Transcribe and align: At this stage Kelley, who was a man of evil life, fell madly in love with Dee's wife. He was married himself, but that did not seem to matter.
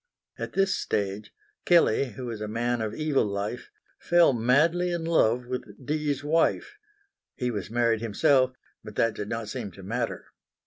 At 0.39 0.53
this 0.53 0.73
stage 0.73 1.31
Kelley, 1.63 2.13
who 2.13 2.25
was 2.25 2.41
a 2.41 2.47
man 2.47 2.81
of 2.81 2.95
evil 2.95 3.23
life, 3.23 3.69
fell 3.99 4.33
madly 4.33 4.89
in 4.91 5.05
love 5.05 5.45
with 5.45 5.61
Dee's 5.85 6.23
wife. 6.23 6.79
He 7.35 7.51
was 7.51 7.69
married 7.69 8.01
himself, 8.01 8.55
but 8.83 8.95
that 8.95 9.13
did 9.13 9.29
not 9.29 9.49
seem 9.49 9.69
to 9.73 9.83
matter. 9.83 10.25